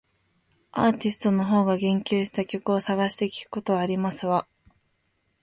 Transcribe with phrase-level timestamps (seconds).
[0.71, 4.47] アーティストの方が言及した曲を探して聞くことはありますわ